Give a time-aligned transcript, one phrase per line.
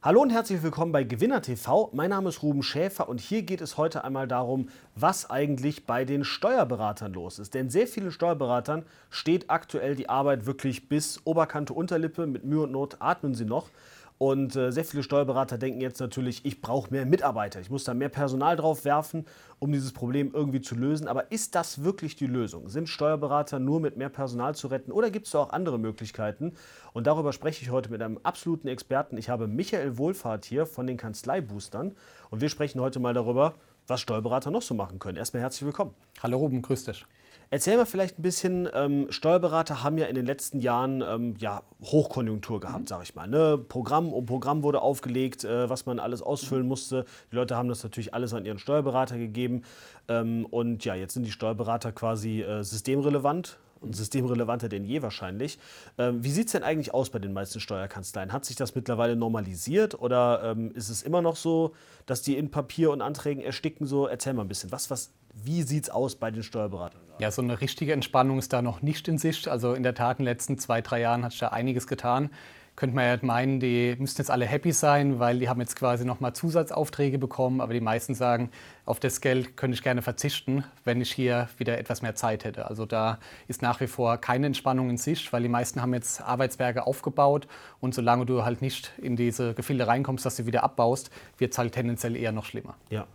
[0.00, 1.90] Hallo und herzlich willkommen bei Gewinner TV.
[1.92, 6.04] Mein Name ist Ruben Schäfer und hier geht es heute einmal darum, was eigentlich bei
[6.04, 7.52] den Steuerberatern los ist.
[7.54, 12.28] Denn sehr vielen Steuerberatern steht aktuell die Arbeit wirklich bis Oberkante Unterlippe.
[12.28, 13.70] Mit Mühe und Not atmen sie noch.
[14.18, 17.94] Und äh, sehr viele Steuerberater denken jetzt natürlich, ich brauche mehr Mitarbeiter, ich muss da
[17.94, 19.24] mehr Personal drauf werfen,
[19.60, 21.06] um dieses Problem irgendwie zu lösen.
[21.06, 22.68] Aber ist das wirklich die Lösung?
[22.68, 26.54] Sind Steuerberater nur mit mehr Personal zu retten oder gibt es da auch andere Möglichkeiten?
[26.92, 29.16] Und darüber spreche ich heute mit einem absoluten Experten.
[29.16, 31.94] Ich habe Michael Wohlfahrt hier von den Kanzleiboostern
[32.30, 33.54] und wir sprechen heute mal darüber,
[33.86, 35.16] was Steuerberater noch so machen können.
[35.16, 35.94] Erstmal herzlich willkommen.
[36.22, 37.06] Hallo Ruben, grüß dich.
[37.50, 41.62] Erzähl mal vielleicht ein bisschen, ähm, Steuerberater haben ja in den letzten Jahren ähm, ja,
[41.82, 42.86] Hochkonjunktur gehabt, mhm.
[42.86, 43.26] sag ich mal.
[43.26, 43.56] Ne?
[43.56, 47.06] Programm um Programm wurde aufgelegt, äh, was man alles ausfüllen musste.
[47.32, 49.62] Die Leute haben das natürlich alles an ihren Steuerberater gegeben.
[50.08, 55.58] Ähm, und ja, jetzt sind die Steuerberater quasi äh, systemrelevant und systemrelevanter denn je wahrscheinlich.
[55.96, 58.32] Ähm, wie sieht es denn eigentlich aus bei den meisten Steuerkanzleien?
[58.32, 61.74] Hat sich das mittlerweile normalisiert oder ähm, ist es immer noch so,
[62.06, 63.86] dass die in Papier und Anträgen ersticken?
[63.86, 64.72] So, erzähl mal ein bisschen.
[64.72, 67.00] Was, was, wie sieht es aus bei den Steuerberatern?
[67.18, 69.48] Ja, so eine richtige Entspannung ist da noch nicht in Sicht.
[69.48, 72.30] Also in der Tat, in den letzten zwei, drei Jahren hat sich da einiges getan
[72.78, 76.04] könnte man ja meinen, die müssten jetzt alle happy sein, weil die haben jetzt quasi
[76.04, 77.60] nochmal Zusatzaufträge bekommen.
[77.60, 78.50] Aber die meisten sagen,
[78.88, 82.68] auf das Geld könnte ich gerne verzichten, wenn ich hier wieder etwas mehr Zeit hätte.
[82.68, 86.22] Also da ist nach wie vor keine Entspannung in Sicht, weil die meisten haben jetzt
[86.22, 87.46] Arbeitswerke aufgebaut.
[87.80, 91.58] Und solange du halt nicht in diese Gefilde reinkommst, dass du wieder abbaust, wird es
[91.58, 92.76] halt tendenziell eher noch schlimmer.
[92.88, 93.06] Ja,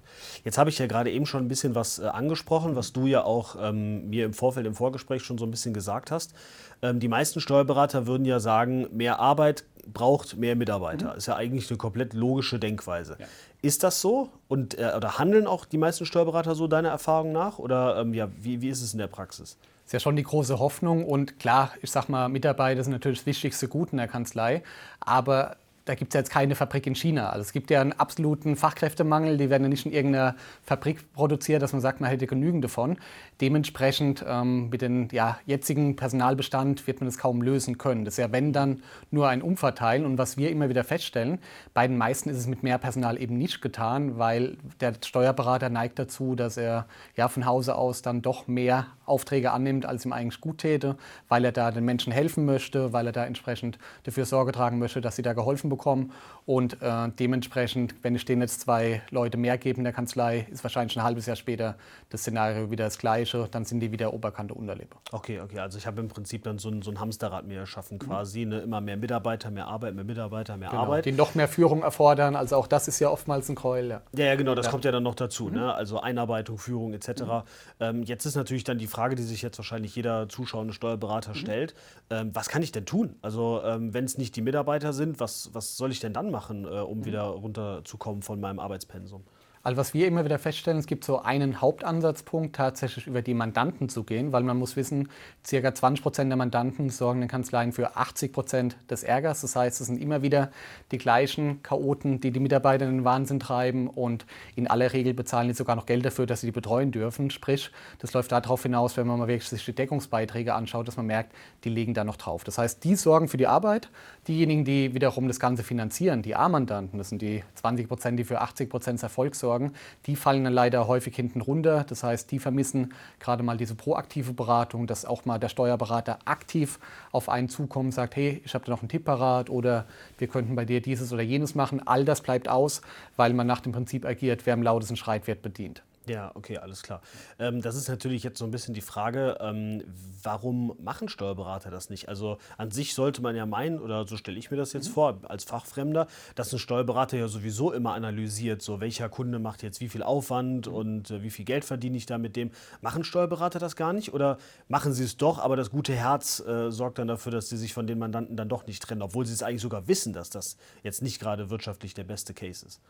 [0.44, 3.24] jetzt habe ich ja gerade eben schon ein bisschen was äh, angesprochen, was du ja
[3.24, 6.36] auch ähm, mir im Vorfeld, im Vorgespräch schon so ein bisschen gesagt hast.
[6.84, 11.12] Ähm, die meisten Steuerberater würden ja sagen, mehr Arbeit braucht mehr Mitarbeiter.
[11.12, 11.18] Mhm.
[11.18, 13.18] Ist ja eigentlich eine komplett logische Denkweise.
[13.20, 13.26] Ja.
[13.62, 14.30] Ist das so?
[14.48, 17.60] Und, äh, oder handeln auch die meisten Steuerberater so deiner Erfahrung nach?
[17.60, 19.58] Oder ähm, ja, wie, wie ist es in der Praxis?
[19.84, 21.06] Das ist ja schon die große Hoffnung.
[21.06, 24.64] Und klar, ich sag mal, Mitarbeiter sind natürlich das wichtigste Gut in der Kanzlei.
[25.00, 27.30] Aber da gibt es ja jetzt keine Fabrik in China.
[27.30, 31.62] Also es gibt ja einen absoluten Fachkräftemangel, die werden ja nicht in irgendeiner Fabrik produziert,
[31.62, 32.98] dass man sagt, man hätte genügend davon.
[33.42, 38.06] Dementsprechend ähm, mit dem ja, jetzigen Personalbestand wird man das kaum lösen können.
[38.06, 40.06] Das ist ja, wenn dann, nur ein Umverteilen.
[40.06, 41.40] Und was wir immer wieder feststellen,
[41.74, 46.00] bei den meisten ist es mit mehr Personal eben nicht getan, weil der Steuerberater neigt
[46.00, 46.86] dazu, dass er
[47.18, 50.96] ja von Hause aus dann doch mehr Aufträge annimmt, als ihm eigentlich gut täte,
[51.28, 55.02] weil er da den Menschen helfen möchte, weil er da entsprechend dafür Sorge tragen möchte,
[55.02, 56.12] dass sie da geholfen bekommen.
[56.46, 60.64] Und äh, dementsprechend, wenn ich denen jetzt zwei Leute mehr gebe in der Kanzlei, ist
[60.64, 61.76] wahrscheinlich ein halbes Jahr später
[62.10, 63.48] das Szenario wieder das gleiche.
[63.50, 64.98] Dann sind die wieder Oberkante, Unterleber.
[65.12, 65.60] Okay, okay.
[65.60, 68.44] Also ich habe im Prinzip dann so ein, so ein Hamsterrad mir erschaffen quasi.
[68.44, 68.50] Mhm.
[68.50, 68.60] Ne?
[68.60, 71.06] Immer mehr Mitarbeiter, mehr Arbeit, mehr Mitarbeiter, mehr genau, Arbeit.
[71.06, 72.36] Die noch mehr Führung erfordern.
[72.36, 73.86] Also auch das ist ja oftmals ein Keul.
[73.88, 74.54] Ja, ja, ja genau.
[74.54, 74.72] Das ja.
[74.72, 75.46] kommt ja dann noch dazu.
[75.46, 75.54] Mhm.
[75.54, 75.74] Ne?
[75.74, 77.08] Also Einarbeitung, Führung etc.
[77.22, 77.42] Mhm.
[77.80, 81.36] Ähm, jetzt ist natürlich dann die Frage, die sich jetzt wahrscheinlich jeder zuschauende Steuerberater mhm.
[81.36, 81.76] stellt.
[82.10, 83.16] Ähm, was kann ich denn tun?
[83.22, 86.66] Also ähm, wenn es nicht die Mitarbeiter sind, was, was soll ich denn dann machen,
[86.66, 87.06] äh, um mhm.
[87.06, 89.24] wieder runterzukommen von meinem Arbeitspensum?
[89.66, 93.88] Also was wir immer wieder feststellen, es gibt so einen Hauptansatzpunkt, tatsächlich über die Mandanten
[93.88, 95.08] zu gehen, weil man muss wissen,
[95.50, 95.74] ca.
[95.74, 99.40] 20 Prozent der Mandanten sorgen in Kanzleien für 80 Prozent des Ärgers.
[99.40, 100.52] Das heißt, es sind immer wieder
[100.92, 104.26] die gleichen Chaoten, die die Mitarbeiter in den Wahnsinn treiben und
[104.58, 107.30] in aller Regel bezahlen die sogar noch Geld dafür, dass sie die betreuen dürfen.
[107.30, 111.06] Sprich, das läuft darauf hinaus, wenn man mal wirklich sich die Deckungsbeiträge anschaut, dass man
[111.06, 112.44] merkt, die liegen da noch drauf.
[112.44, 113.90] Das heißt, die sorgen für die Arbeit.
[114.28, 118.42] Diejenigen, die wiederum das Ganze finanzieren, die A-Mandanten, das sind die 20 Prozent, die für
[118.42, 119.74] 80 Prozent Erfolg sorgen, sorgen,
[120.08, 121.86] die fallen dann leider häufig hinten runter.
[121.88, 126.80] Das heißt, die vermissen gerade mal diese proaktive Beratung, dass auch mal der Steuerberater aktiv
[127.12, 129.86] auf einen zukommt und sagt, hey, ich habe da noch einen Tipp parat oder
[130.18, 131.86] wir könnten bei dir dieses oder jenes machen.
[131.86, 132.82] All das bleibt aus,
[133.16, 135.84] weil man nach dem Prinzip agiert, wer am lautesten schreit, wird bedient.
[136.06, 137.02] Ja, okay, alles klar.
[137.40, 139.84] Ähm, das ist natürlich jetzt so ein bisschen die Frage, ähm,
[140.22, 142.10] warum machen Steuerberater das nicht?
[142.10, 144.94] Also an sich sollte man ja meinen, oder so stelle ich mir das jetzt mhm.
[144.94, 149.80] vor, als Fachfremder, dass ein Steuerberater ja sowieso immer analysiert, so welcher Kunde macht jetzt
[149.80, 150.74] wie viel Aufwand mhm.
[150.74, 152.52] und äh, wie viel Geld verdiene ich da mit dem.
[152.82, 156.70] Machen Steuerberater das gar nicht oder machen sie es doch, aber das gute Herz äh,
[156.70, 159.34] sorgt dann dafür, dass sie sich von den Mandanten dann doch nicht trennen, obwohl sie
[159.34, 162.82] es eigentlich sogar wissen, dass das jetzt nicht gerade wirtschaftlich der beste Case ist?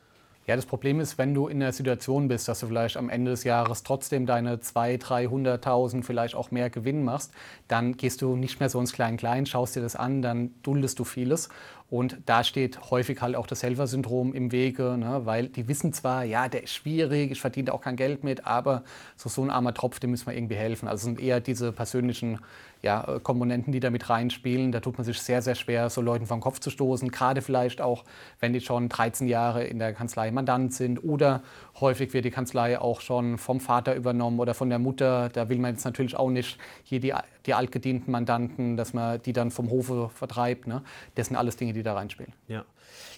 [0.46, 3.32] Ja, das Problem ist, wenn du in der Situation bist, dass du vielleicht am Ende
[3.32, 7.32] des Jahres trotzdem deine 200.000, 300.000, vielleicht auch mehr Gewinn machst,
[7.70, 11.06] dann gehst du nicht mehr so ins Klein-Klein, schaust dir das an, dann duldest du
[11.06, 11.48] vieles
[11.94, 15.22] Und da steht häufig halt auch das Helfersyndrom im Wege, ne?
[15.26, 18.82] weil die wissen zwar, ja, der ist schwierig, ich verdiene auch kein Geld mit, aber
[19.16, 20.88] so, so ein armer Tropf, dem müssen wir irgendwie helfen.
[20.88, 22.40] Also sind eher diese persönlichen
[22.82, 24.72] ja, äh, Komponenten, die da mit reinspielen.
[24.72, 27.12] Da tut man sich sehr, sehr schwer, so Leuten vom Kopf zu stoßen.
[27.12, 28.06] Gerade vielleicht auch,
[28.40, 31.44] wenn die schon 13 Jahre in der Kanzlei Mandant sind oder
[31.80, 35.30] häufig wird die Kanzlei auch schon vom Vater übernommen oder von der Mutter.
[35.30, 37.14] Da will man jetzt natürlich auch nicht hier die,
[37.46, 40.68] die altgedienten Mandanten, dass man die dann vom Hofe vertreibt.
[40.68, 40.82] Ne?
[41.16, 42.34] Das sind alles Dinge, die da reinspielen.
[42.48, 42.66] Ja.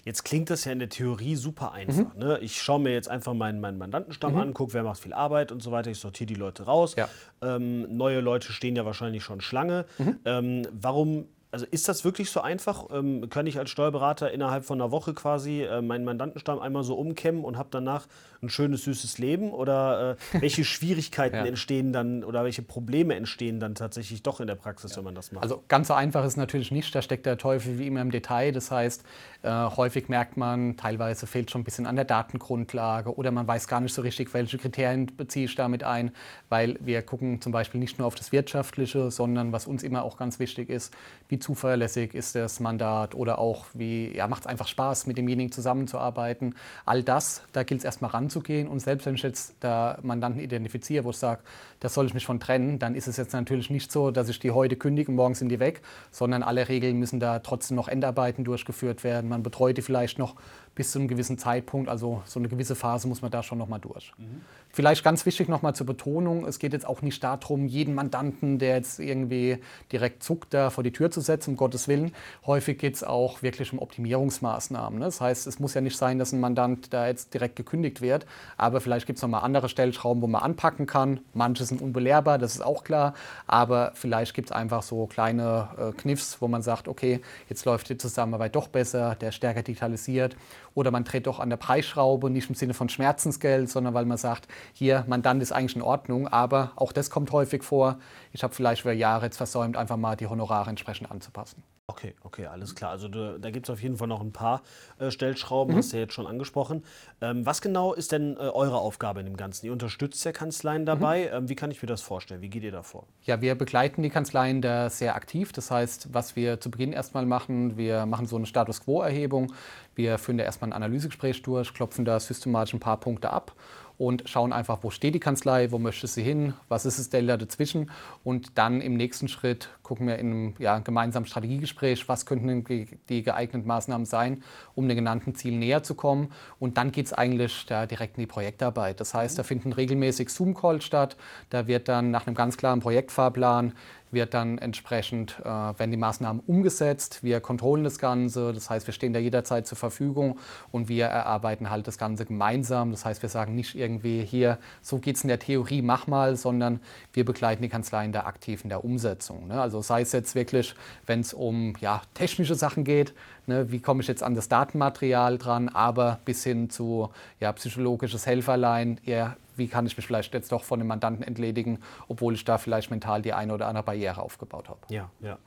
[0.04, 2.14] Jetzt klingt das ja in der Theorie super einfach.
[2.14, 2.20] Mhm.
[2.20, 2.38] Ne?
[2.40, 4.38] Ich schaue mir jetzt einfach meinen, meinen Mandantenstamm mhm.
[4.38, 5.90] an, gucke, wer macht viel Arbeit und so weiter.
[5.90, 6.94] Ich sortiere die Leute raus.
[6.96, 7.08] Ja.
[7.42, 9.84] Ähm, neue Leute stehen ja wahrscheinlich schon Schlange.
[9.98, 10.18] Mhm.
[10.24, 12.86] Ähm, warum also ist das wirklich so einfach?
[12.90, 16.94] Ähm, kann ich als Steuerberater innerhalb von einer Woche quasi äh, meinen Mandantenstamm einmal so
[16.94, 18.06] umkämmen und habe danach
[18.42, 19.52] ein schönes, süßes Leben?
[19.52, 21.46] Oder äh, welche Schwierigkeiten ja.
[21.46, 24.96] entstehen dann oder welche Probleme entstehen dann tatsächlich doch in der Praxis, ja.
[24.98, 25.44] wenn man das macht?
[25.44, 26.94] Also ganz so einfach ist es natürlich nicht.
[26.94, 28.52] Da steckt der Teufel wie immer im Detail.
[28.52, 29.04] Das heißt,
[29.42, 33.68] äh, häufig merkt man, teilweise fehlt schon ein bisschen an der Datengrundlage oder man weiß
[33.68, 36.10] gar nicht so richtig, welche Kriterien beziehe ich damit ein,
[36.48, 40.16] weil wir gucken zum Beispiel nicht nur auf das Wirtschaftliche, sondern was uns immer auch
[40.16, 40.92] ganz wichtig ist,
[41.28, 45.52] wie zuverlässig ist das Mandat oder auch wie ja, macht es einfach Spaß, mit demjenigen
[45.52, 46.56] zusammenzuarbeiten.
[46.84, 51.04] All das, da gilt es erstmal ranzugehen und selbst wenn ich jetzt da Mandanten identifiziere,
[51.04, 51.42] wo ich sage,
[51.78, 54.40] da soll ich mich von trennen, dann ist es jetzt natürlich nicht so, dass ich
[54.40, 57.86] die heute kündige und morgen sind die weg, sondern alle Regeln müssen da trotzdem noch
[57.86, 59.28] Endarbeiten durchgeführt werden.
[59.30, 60.34] Man betreut die vielleicht noch
[60.76, 63.66] bis zu einem gewissen Zeitpunkt, also so eine gewisse Phase muss man da schon noch
[63.66, 64.12] mal durch.
[64.18, 64.42] Mhm.
[64.70, 68.76] Vielleicht ganz wichtig nochmal zur Betonung, es geht jetzt auch nicht darum, jeden Mandanten, der
[68.76, 69.56] jetzt irgendwie
[69.90, 72.12] direkt zuckt, da vor die Tür zu setzen, um Gottes Willen.
[72.44, 74.98] Häufig geht es auch wirklich um Optimierungsmaßnahmen.
[74.98, 75.06] Ne?
[75.06, 78.26] Das heißt, es muss ja nicht sein, dass ein Mandant da jetzt direkt gekündigt wird,
[78.58, 81.20] aber vielleicht gibt es nochmal andere Stellschrauben, wo man anpacken kann.
[81.32, 83.14] Manche sind unbelehrbar, das ist auch klar,
[83.46, 87.88] aber vielleicht gibt es einfach so kleine äh, Kniffs, wo man sagt, okay, jetzt läuft
[87.88, 90.36] die Zusammenarbeit doch besser, der ist stärker digitalisiert
[90.76, 94.18] oder man dreht doch an der Preisschraube, nicht im Sinne von Schmerzensgeld, sondern weil man
[94.18, 97.98] sagt, hier, Mandant ist eigentlich in Ordnung, aber auch das kommt häufig vor.
[98.32, 101.62] Ich habe vielleicht über Jahre jetzt versäumt, einfach mal die Honorare entsprechend anzupassen.
[101.88, 102.90] Okay, okay, alles klar.
[102.90, 104.62] Also da, da gibt es auf jeden Fall noch ein paar
[104.98, 105.78] äh, Stellschrauben, mhm.
[105.78, 106.82] hast du ja jetzt schon angesprochen.
[107.20, 109.66] Ähm, was genau ist denn äh, eure Aufgabe in dem Ganzen?
[109.66, 110.86] Ihr unterstützt ja Kanzleien mhm.
[110.86, 111.30] dabei.
[111.30, 111.36] Mhm.
[111.36, 112.40] Ähm, wie kann ich mir das vorstellen?
[112.40, 113.06] Wie geht ihr da vor?
[113.22, 115.52] Ja, wir begleiten die Kanzleien da sehr aktiv.
[115.52, 119.52] Das heißt, was wir zu Beginn erstmal machen, wir machen so eine Status Quo-Erhebung.
[119.94, 123.54] Wir führen da erstmal ein Analysegespräch durch, klopfen da systematisch ein paar Punkte ab
[123.98, 127.36] und schauen einfach, wo steht die Kanzlei, wo möchte sie hin, was ist das Delta
[127.36, 127.90] dazwischen?
[128.24, 132.64] Und dann im nächsten Schritt gucken wir in einem ja, gemeinsamen Strategiegespräch, was könnten
[133.08, 134.42] die geeigneten Maßnahmen sein,
[134.74, 136.32] um den genannten Zielen näher zu kommen.
[136.58, 139.00] Und dann geht es eigentlich da direkt in die Projektarbeit.
[139.00, 141.16] Das heißt, da finden regelmäßig Zoom-Calls statt,
[141.50, 143.72] da wird dann nach einem ganz klaren Projektfahrplan
[144.16, 147.22] wird dann entsprechend, äh, werden die Maßnahmen umgesetzt.
[147.22, 150.40] Wir kontrollen das Ganze, das heißt, wir stehen da jederzeit zur Verfügung
[150.72, 152.90] und wir erarbeiten halt das Ganze gemeinsam.
[152.90, 156.34] Das heißt, wir sagen nicht irgendwie hier, so geht es in der Theorie, mach mal,
[156.34, 156.80] sondern
[157.12, 159.46] wir begleiten die Kanzleien da aktiv in der Umsetzung.
[159.46, 159.60] Ne?
[159.60, 160.74] Also sei es jetzt wirklich,
[161.06, 163.14] wenn es um ja, technische Sachen geht,
[163.46, 168.26] ne, wie komme ich jetzt an das Datenmaterial dran, aber bis hin zu ja, psychologisches
[168.26, 172.44] Helferlein, eher wie kann ich mich vielleicht jetzt doch von dem Mandanten entledigen, obwohl ich
[172.44, 174.80] da vielleicht mental die eine oder andere Barriere aufgebaut habe.
[174.88, 175.38] Ja, ja.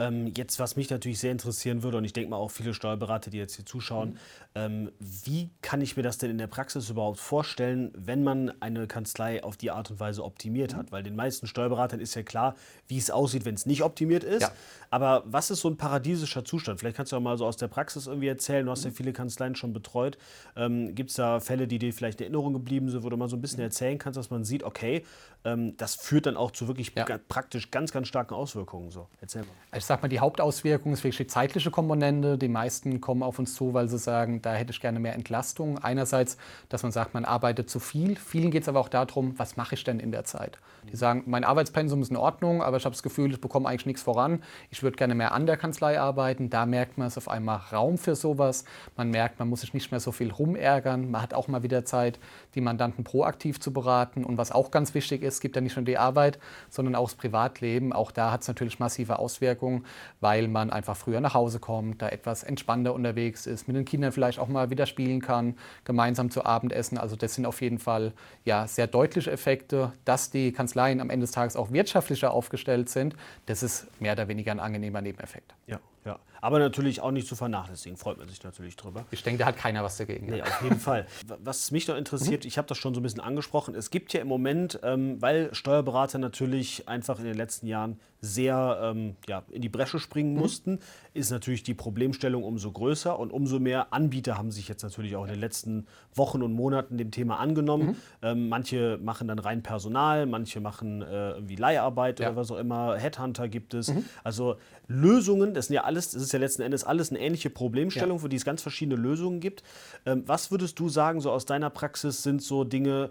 [0.00, 3.30] Ähm, jetzt, was mich natürlich sehr interessieren würde, und ich denke mal auch viele Steuerberater,
[3.30, 4.16] die jetzt hier zuschauen, mhm.
[4.54, 8.86] ähm, wie kann ich mir das denn in der Praxis überhaupt vorstellen, wenn man eine
[8.86, 10.78] Kanzlei auf die Art und Weise optimiert mhm.
[10.78, 10.92] hat?
[10.92, 12.54] Weil den meisten Steuerberatern ist ja klar,
[12.88, 14.42] wie es aussieht, wenn es nicht optimiert ist.
[14.42, 14.52] Ja.
[14.88, 16.80] Aber was ist so ein paradiesischer Zustand?
[16.80, 18.64] Vielleicht kannst du auch mal so aus der Praxis irgendwie erzählen.
[18.64, 18.94] Du hast ja mhm.
[18.94, 20.16] viele Kanzleien schon betreut.
[20.56, 23.28] Ähm, Gibt es da Fälle, die dir vielleicht in Erinnerung geblieben sind, wo du mal
[23.28, 23.64] so ein bisschen mhm.
[23.64, 25.04] erzählen kannst, dass man sieht, okay,
[25.44, 27.06] ähm, das führt dann auch zu wirklich ja.
[27.28, 28.90] praktisch ganz, ganz starken Auswirkungen.
[28.90, 29.48] So, erzähl mal.
[29.76, 32.36] Ich sag mal, die Hauptauswirkung ist wirklich die zeitliche Komponente.
[32.36, 35.78] Die meisten kommen auf uns zu, weil sie sagen, da hätte ich gerne mehr Entlastung.
[35.78, 36.36] Einerseits,
[36.68, 38.16] dass man sagt, man arbeitet zu viel.
[38.16, 40.58] Vielen geht es aber auch darum, was mache ich denn in der Zeit?
[40.90, 43.86] Die sagen, mein Arbeitspensum ist in Ordnung, aber ich habe das Gefühl, ich bekomme eigentlich
[43.86, 44.42] nichts voran.
[44.70, 46.50] Ich würde gerne mehr an der Kanzlei arbeiten.
[46.50, 48.64] Da merkt man, es auf einmal Raum für sowas.
[48.96, 51.10] Man merkt, man muss sich nicht mehr so viel rumärgern.
[51.10, 52.18] Man hat auch mal wieder Zeit,
[52.54, 54.24] die Mandanten proaktiv zu beraten.
[54.24, 57.14] Und was auch ganz wichtig ist, gibt ja nicht nur die Arbeit, sondern auch das
[57.14, 57.92] Privatleben.
[57.92, 59.86] Auch da hat es natürlich massive Auswirkungen,
[60.20, 64.10] weil man einfach früher nach Hause kommt, da etwas entspannter unterwegs ist, mit den Kindern
[64.10, 66.98] vielleicht auch mal wieder spielen kann, gemeinsam zu Abendessen.
[66.98, 68.12] Also das sind auf jeden Fall
[68.44, 73.14] ja, sehr deutliche Effekte, dass die Kanzleien am Ende des Tages auch wirtschaftlicher aufgestellt sind.
[73.46, 75.54] Das ist mehr oder weniger ein angenehmer Nebeneffekt.
[75.68, 79.04] Ja, Ja, aber natürlich auch nicht zu vernachlässigen, freut man sich natürlich drüber.
[79.10, 80.26] Ich denke, da hat keiner was dagegen.
[80.26, 81.06] Nee, auf jeden Fall.
[81.44, 84.20] Was mich noch interessiert, ich habe das schon so ein bisschen angesprochen, es gibt ja
[84.20, 89.62] im Moment, ähm, weil Steuerberater natürlich einfach in den letzten Jahren sehr ähm, ja, in
[89.62, 90.78] die Bresche springen mussten,
[91.14, 95.24] ist natürlich die Problemstellung umso größer und umso mehr Anbieter haben sich jetzt natürlich auch
[95.24, 97.96] in den letzten Wochen und Monaten dem Thema angenommen.
[98.20, 102.28] Ähm, manche machen dann rein Personal, manche machen äh, irgendwie Leiharbeit Ja.
[102.28, 103.90] oder was auch immer, Headhunter gibt es.
[104.22, 108.18] Also Lösungen, das sind ja alles, das ist ja letzten Endes alles eine ähnliche Problemstellung,
[108.18, 108.22] Ja.
[108.22, 109.64] für die es ganz verschiedene Lösungen gibt.
[110.06, 113.10] Ähm, was würdest du sagen, so aus deiner Praxis sind so Dinge,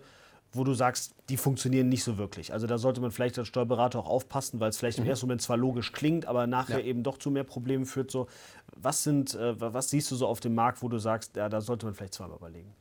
[0.52, 2.52] wo du sagst, die funktionieren nicht so wirklich.
[2.54, 5.44] Also da sollte man vielleicht als Steuerberater auch aufpassen, weil es vielleicht im ersten Moment
[5.44, 6.82] zwar logisch klingt, aber nachher Mhm.
[6.84, 6.88] Ja.
[6.88, 8.10] eben doch zu mehr Problemen führt.
[8.10, 8.26] So,
[8.76, 11.62] was sind, äh, was siehst du so auf dem Markt, wo du sagst, ja, da
[11.62, 12.74] sollte man vielleicht zweimal überlegen?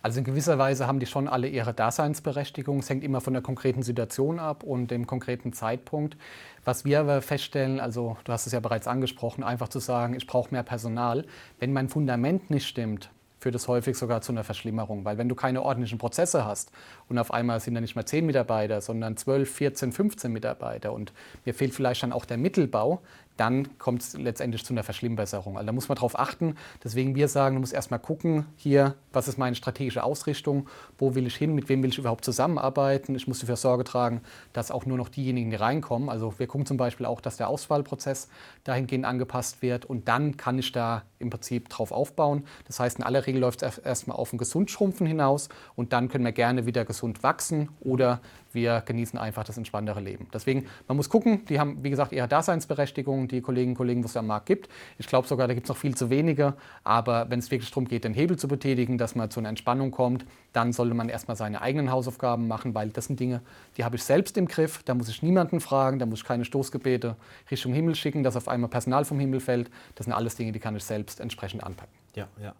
[0.00, 2.78] Also in gewisser Weise haben die schon alle ihre Daseinsberechtigung.
[2.78, 6.16] Es hängt immer von der konkreten Situation ab und dem konkreten Zeitpunkt.
[6.64, 10.26] Was wir aber feststellen, also du hast es ja bereits angesprochen, einfach zu sagen, ich
[10.26, 11.26] brauche mehr Personal.
[11.58, 13.10] Wenn mein Fundament nicht stimmt,
[13.42, 15.04] führt es häufig sogar zu einer Verschlimmerung.
[15.04, 16.70] Weil wenn du keine ordentlichen Prozesse hast
[17.08, 21.12] und auf einmal sind da nicht mehr 10 Mitarbeiter, sondern 12, 14, 15 Mitarbeiter und
[21.44, 23.02] mir fehlt vielleicht dann auch der Mittelbau,
[23.42, 25.56] dann kommt es letztendlich zu einer Verschlimmbesserung.
[25.56, 26.54] Also da muss man drauf achten.
[26.84, 31.26] Deswegen wir sagen, du musst erstmal gucken, hier, was ist meine strategische Ausrichtung, wo will
[31.26, 33.16] ich hin, mit wem will ich überhaupt zusammenarbeiten.
[33.16, 34.20] Ich muss dafür Sorge tragen,
[34.52, 36.08] dass auch nur noch diejenigen, die reinkommen.
[36.08, 38.28] Also wir gucken zum Beispiel auch, dass der Auswahlprozess
[38.62, 42.44] dahingehend angepasst wird und dann kann ich da im Prinzip drauf aufbauen.
[42.68, 46.24] Das heißt, in aller Regel läuft es erstmal auf ein Gesundschrumpfen hinaus und dann können
[46.24, 48.20] wir gerne wieder gesund wachsen oder
[48.54, 50.28] wir genießen einfach das entspanntere Leben.
[50.32, 54.06] Deswegen, man muss gucken, die haben, wie gesagt, ihre Daseinsberechtigung, die Kolleginnen und Kollegen, wo
[54.06, 54.68] es am Markt gibt.
[54.98, 56.54] Ich glaube sogar, da gibt es noch viel zu wenige.
[56.84, 59.90] Aber wenn es wirklich darum geht, den Hebel zu betätigen, dass man zu einer Entspannung
[59.90, 63.40] kommt, dann sollte man erstmal seine eigenen Hausaufgaben machen, weil das sind Dinge,
[63.76, 64.82] die habe ich selbst im Griff.
[64.84, 67.16] Da muss ich niemanden fragen, da muss ich keine Stoßgebete
[67.50, 69.70] Richtung Himmel schicken, dass auf einmal Personal vom Himmel fällt.
[69.94, 72.01] Das sind alles Dinge, die kann ich selbst entsprechend anpacken.
[72.14, 72.54] Ja, ja.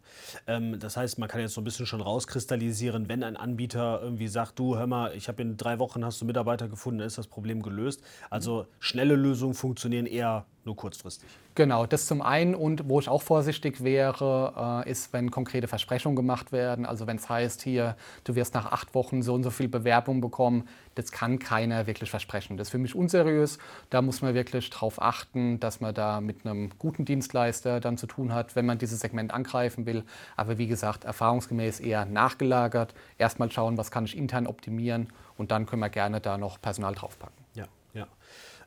[0.46, 4.28] Ähm, das heißt, man kann jetzt so ein bisschen schon rauskristallisieren, wenn ein Anbieter irgendwie
[4.28, 7.18] sagt, du, hör mal, ich habe in drei Wochen hast du Mitarbeiter gefunden, dann ist
[7.18, 8.02] das Problem gelöst.
[8.30, 11.28] Also schnelle Lösungen funktionieren eher nur kurzfristig.
[11.54, 16.16] Genau, das zum einen und wo ich auch vorsichtig wäre, äh, ist, wenn konkrete Versprechungen
[16.16, 16.86] gemacht werden.
[16.86, 20.20] Also wenn es heißt, hier, du wirst nach acht Wochen so und so viel Bewerbung
[20.20, 22.56] bekommen, das kann keiner wirklich versprechen.
[22.56, 23.58] Das ist für mich unseriös.
[23.90, 28.06] Da muss man wirklich darauf achten, dass man da mit einem guten Dienstleister dann zu
[28.06, 30.04] tun hat, wenn man dieses Segment angreifen will.
[30.36, 32.94] Aber wie gesagt, erfahrungsgemäß eher nachgelagert.
[33.18, 36.94] Erstmal schauen, was kann ich intern optimieren und dann können wir gerne da noch Personal
[36.94, 37.44] draufpacken.
[37.54, 38.06] Ja, ja.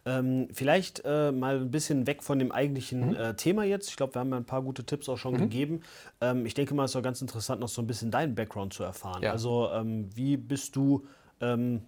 [0.07, 3.15] Ähm, vielleicht äh, mal ein bisschen weg von dem eigentlichen Mhm.
[3.15, 3.89] äh, Thema jetzt.
[3.89, 5.81] Ich glaube, wir haben ja ein paar gute Tipps auch schon gegeben.
[6.21, 8.74] Ähm, ich denke mal, es ist auch ganz interessant, noch so ein bisschen deinen Background
[8.74, 9.24] zu erfahren.
[9.24, 9.31] Ja.
[9.31, 11.05] Also, ähm, wie bist du
[11.41, 11.81] ähm,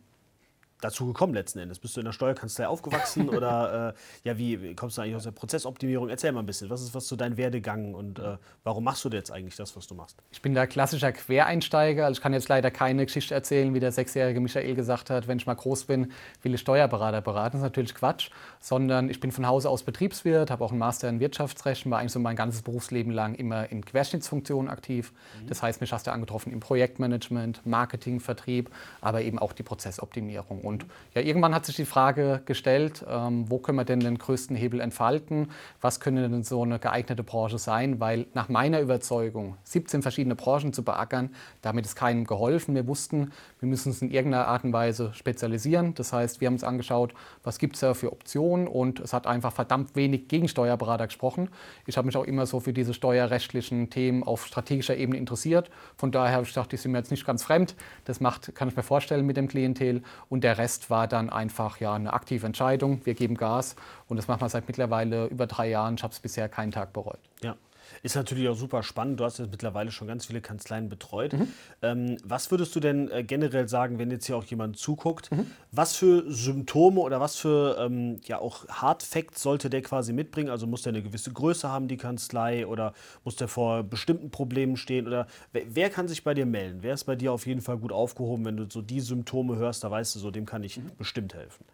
[0.81, 1.79] dazu gekommen letzten Endes?
[1.79, 5.31] Bist du in der Steuerkanzlei aufgewachsen oder äh, ja, wie kommst du eigentlich aus der
[5.31, 6.09] Prozessoptimierung?
[6.09, 6.69] Erzähl mal ein bisschen.
[6.69, 9.87] Was ist was zu dein Werdegang und äh, warum machst du jetzt eigentlich das, was
[9.87, 10.17] du machst?
[10.31, 12.05] Ich bin da klassischer Quereinsteiger.
[12.05, 15.37] Also ich kann jetzt leider keine Geschichte erzählen, wie der sechsjährige Michael gesagt hat, wenn
[15.37, 16.11] ich mal groß bin,
[16.43, 17.57] will ich Steuerberater beraten.
[17.57, 18.29] Das ist natürlich Quatsch.
[18.59, 22.11] Sondern ich bin von Hause aus Betriebswirt, habe auch einen Master in Wirtschaftsrecht, war eigentlich
[22.11, 25.13] so mein ganzes Berufsleben lang immer in Querschnittsfunktionen aktiv.
[25.47, 28.69] Das heißt, mich hast du angetroffen im Projektmanagement, Marketing, Vertrieb,
[29.01, 30.61] aber eben auch die Prozessoptimierung.
[30.67, 34.55] Und ja, irgendwann hat sich die Frage gestellt, ähm, wo können wir denn den größten
[34.55, 35.49] Hebel entfalten?
[35.81, 37.99] Was könnte denn so eine geeignete Branche sein?
[37.99, 41.31] Weil nach meiner Überzeugung, 17 verschiedene Branchen zu beackern,
[41.61, 42.75] damit ist keinem geholfen.
[42.75, 45.93] Wir wussten, wir müssen uns in irgendeiner Art und Weise spezialisieren.
[45.95, 49.27] Das heißt, wir haben uns angeschaut, was gibt es da für Optionen und es hat
[49.27, 51.49] einfach verdammt wenig gegen Steuerberater gesprochen.
[51.85, 55.69] Ich habe mich auch immer so für diese steuerrechtlichen Themen auf strategischer Ebene interessiert.
[55.95, 57.75] Von daher habe ich gedacht, die sind mir jetzt nicht ganz fremd.
[58.05, 60.03] Das macht, kann ich mir vorstellen mit dem Klientel.
[60.29, 63.01] Und der Rest war dann einfach ja, eine aktive Entscheidung.
[63.05, 63.75] Wir geben Gas
[64.07, 65.95] und das machen wir seit mittlerweile über drei Jahren.
[65.95, 67.19] Ich habe es bisher keinen Tag bereut.
[67.41, 67.55] Ja.
[68.03, 69.19] Ist natürlich auch super spannend.
[69.19, 71.33] Du hast jetzt mittlerweile schon ganz viele Kanzleien betreut.
[71.81, 75.29] Ähm, was würdest du denn äh, generell sagen, wenn jetzt hier auch jemand zuguckt?
[75.71, 80.49] Was für Symptome oder was für ähm, ja auch Hard Facts sollte der quasi mitbringen?
[80.49, 84.77] Also muss der eine gewisse Größe haben, die Kanzlei, oder muss der vor bestimmten Problemen
[84.77, 85.07] stehen?
[85.07, 86.79] Oder wer, wer kann sich bei dir melden?
[86.81, 89.83] Wer ist bei dir auf jeden Fall gut aufgehoben, wenn du so die Symptome hörst,
[89.83, 91.65] da weißt du so, dem kann ich bestimmt helfen.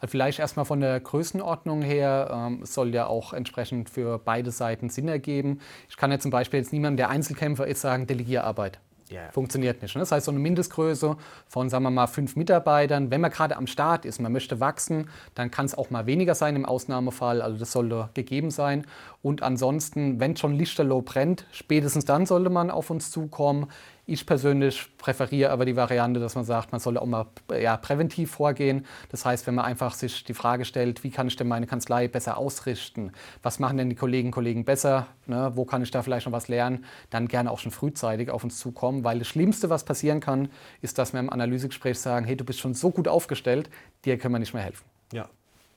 [0.00, 4.50] Also vielleicht erstmal von der Größenordnung her, ähm, es soll ja auch entsprechend für beide
[4.50, 5.60] Seiten Sinn ergeben.
[5.88, 8.80] Ich kann ja zum Beispiel jetzt niemandem, der Einzelkämpfer ist, sagen, Delegierarbeit.
[9.10, 9.28] Ja.
[9.32, 9.94] Funktioniert nicht.
[9.96, 10.00] Ne?
[10.00, 11.16] Das heißt, so eine Mindestgröße
[11.48, 13.10] von, sagen wir mal, fünf Mitarbeitern.
[13.10, 16.36] Wenn man gerade am Start ist, man möchte wachsen, dann kann es auch mal weniger
[16.36, 17.42] sein im Ausnahmefall.
[17.42, 18.86] Also das sollte gegeben sein.
[19.20, 23.66] Und ansonsten, wenn schon Lichterloh brennt, spätestens dann sollte man auf uns zukommen.
[24.06, 27.26] Ich persönlich präferiere aber die Variante, dass man sagt, man soll auch mal
[27.60, 28.86] ja, präventiv vorgehen.
[29.10, 32.08] Das heißt, wenn man einfach sich die Frage stellt, wie kann ich denn meine Kanzlei
[32.08, 33.12] besser ausrichten?
[33.42, 35.06] Was machen denn die Kolleginnen und Kollegen besser?
[35.26, 35.52] Ne?
[35.54, 36.84] Wo kann ich da vielleicht noch was lernen?
[37.10, 40.48] Dann gerne auch schon frühzeitig auf uns zukommen, weil das Schlimmste, was passieren kann,
[40.80, 43.70] ist, dass wir im Analysegespräch sagen, hey, du bist schon so gut aufgestellt,
[44.04, 44.84] dir können wir nicht mehr helfen.
[45.12, 45.28] Ja,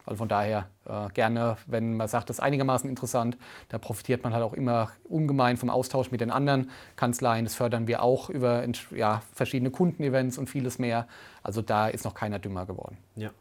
[0.05, 3.37] also von daher äh, gerne, wenn man sagt, das ist einigermaßen interessant,
[3.69, 7.45] da profitiert man halt auch immer ungemein vom Austausch mit den anderen Kanzleien.
[7.45, 11.07] Das fördern wir auch über ja, verschiedene Kundenevents und vieles mehr.
[11.41, 12.97] Also da ist noch keiner dümmer geworden.
[13.15, 13.31] Ja.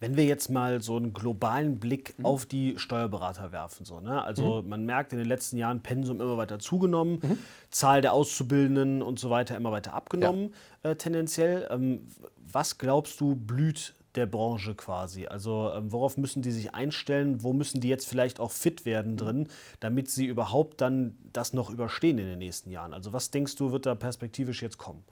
[0.00, 2.26] Wenn wir jetzt mal so einen globalen Blick mhm.
[2.26, 4.22] auf die Steuerberater werfen, so, ne?
[4.22, 4.68] also mhm.
[4.68, 7.38] man merkt in den letzten Jahren Pensum immer weiter zugenommen, mhm.
[7.70, 10.90] Zahl der Auszubildenden und so weiter immer weiter abgenommen ja.
[10.90, 11.68] äh, tendenziell.
[11.70, 12.08] Ähm,
[12.52, 15.26] was glaubst du blüht der Branche quasi?
[15.26, 17.42] Also ähm, worauf müssen die sich einstellen?
[17.42, 19.48] Wo müssen die jetzt vielleicht auch fit werden drin,
[19.80, 22.94] damit sie überhaupt dann das noch überstehen in den nächsten Jahren?
[22.94, 25.04] Also was denkst du, wird da perspektivisch jetzt kommen?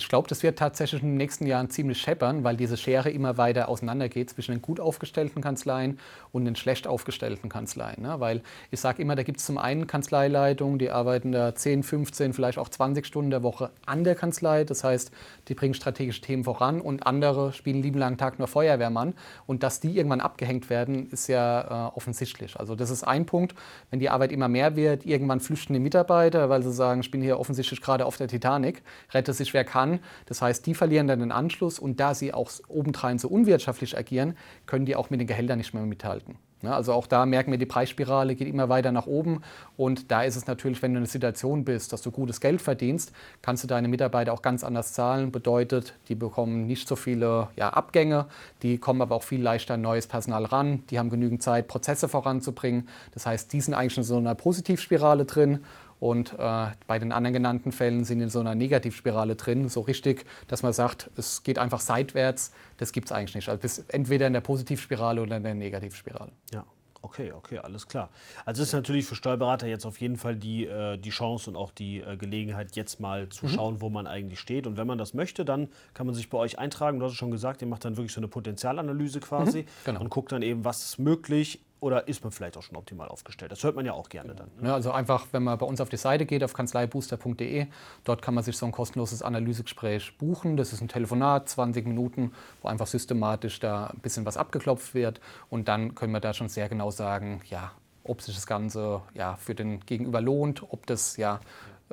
[0.00, 3.36] Ich glaube, das wird tatsächlich in den nächsten Jahren ziemlich scheppern, weil diese Schere immer
[3.36, 5.98] weiter auseinandergeht zwischen den gut aufgestellten Kanzleien
[6.32, 8.02] und den schlecht aufgestellten Kanzleien.
[8.02, 8.18] Ne?
[8.18, 12.32] Weil ich sage immer, da gibt es zum einen Kanzleileitungen, die arbeiten da 10, 15,
[12.32, 14.64] vielleicht auch 20 Stunden der Woche an der Kanzlei.
[14.64, 15.10] Das heißt,
[15.48, 19.14] die bringen strategische Themen voran und andere spielen lieben langen Tag nur Feuerwehrmann.
[19.46, 22.58] Und dass die irgendwann abgehängt werden, ist ja äh, offensichtlich.
[22.58, 23.54] Also das ist ein Punkt.
[23.90, 27.20] Wenn die Arbeit immer mehr wird, irgendwann flüchten die Mitarbeiter, weil sie sagen, ich bin
[27.20, 30.00] hier offensichtlich gerade auf der Titanic, rette sich wer kann kann.
[30.26, 34.36] Das heißt, die verlieren dann den Anschluss und da sie auch obendrein so unwirtschaftlich agieren,
[34.66, 36.36] können die auch mit den Gehältern nicht mehr mithalten.
[36.62, 39.40] Also auch da merken wir, die Preisspirale geht immer weiter nach oben.
[39.78, 42.60] Und da ist es natürlich, wenn du in einer Situation bist, dass du gutes Geld
[42.60, 45.32] verdienst, kannst du deine Mitarbeiter auch ganz anders zahlen.
[45.32, 48.26] Bedeutet, die bekommen nicht so viele ja, Abgänge,
[48.62, 52.08] die kommen aber auch viel leichter an neues Personal ran, die haben genügend Zeit, Prozesse
[52.08, 52.88] voranzubringen.
[53.12, 55.60] Das heißt, die sind eigentlich in so einer Positivspirale drin.
[56.00, 60.24] Und äh, bei den anderen genannten Fällen sind in so einer Negativspirale drin, so richtig,
[60.48, 62.52] dass man sagt, es geht einfach seitwärts.
[62.78, 63.48] Das gibt es eigentlich nicht.
[63.48, 66.32] Also bist entweder in der Positivspirale oder in der Negativspirale.
[66.52, 66.64] Ja.
[67.02, 68.10] Okay, okay, alles klar.
[68.44, 71.56] Also es ist natürlich für Steuerberater jetzt auf jeden Fall die, äh, die Chance und
[71.56, 73.50] auch die äh, Gelegenheit, jetzt mal zu mhm.
[73.50, 74.66] schauen, wo man eigentlich steht.
[74.66, 76.98] Und wenn man das möchte, dann kann man sich bei euch eintragen.
[76.98, 80.00] Du hast es schon gesagt, ihr macht dann wirklich so eine Potenzialanalyse quasi mhm, genau.
[80.00, 83.50] und guckt dann eben, was ist möglich, oder ist man vielleicht auch schon optimal aufgestellt?
[83.50, 84.50] Das hört man ja auch gerne dann.
[84.60, 84.68] Ne?
[84.68, 87.66] Ja, also einfach, wenn man bei uns auf die Seite geht, auf kanzleibooster.de,
[88.04, 90.56] dort kann man sich so ein kostenloses Analysegespräch buchen.
[90.56, 92.32] Das ist ein Telefonat, 20 Minuten,
[92.62, 95.20] wo einfach systematisch da ein bisschen was abgeklopft wird.
[95.48, 97.72] Und dann können wir da schon sehr genau sagen, ja,
[98.04, 101.40] ob sich das Ganze ja, für den Gegenüber lohnt, ob das ja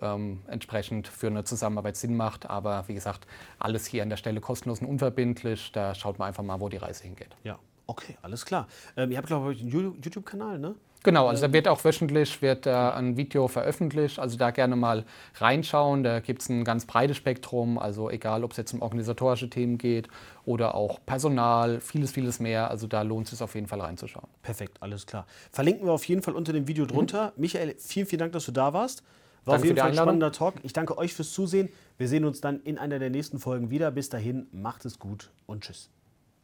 [0.02, 2.50] ähm, entsprechend für eine Zusammenarbeit Sinn macht.
[2.50, 3.28] Aber wie gesagt,
[3.60, 5.72] alles hier an der Stelle kostenlos und unverbindlich.
[5.72, 7.36] Da schaut man einfach mal, wo die Reise hingeht.
[7.44, 8.68] Ja, Okay, alles klar.
[8.96, 10.76] Ähm, ihr habt, glaube ich, einen YouTube-Kanal, ne?
[11.04, 14.20] Genau, also da wird auch wöchentlich wird, äh, ein Video veröffentlicht.
[14.20, 16.04] Also da gerne mal reinschauen.
[16.04, 17.78] Da gibt es ein ganz breites Spektrum.
[17.78, 20.10] Also egal, ob es jetzt um organisatorische Themen geht
[20.44, 22.70] oder auch Personal, vieles, vieles mehr.
[22.70, 24.28] Also da lohnt es sich auf jeden Fall reinzuschauen.
[24.42, 25.26] Perfekt, alles klar.
[25.52, 27.32] Verlinken wir auf jeden Fall unter dem Video drunter.
[27.36, 27.42] Mhm.
[27.42, 29.04] Michael, vielen, vielen Dank, dass du da warst.
[29.46, 30.56] War danke auf jeden Fall ein spannender Talk.
[30.64, 31.70] Ich danke euch fürs Zusehen.
[31.98, 33.92] Wir sehen uns dann in einer der nächsten Folgen wieder.
[33.92, 35.90] Bis dahin, macht es gut und tschüss.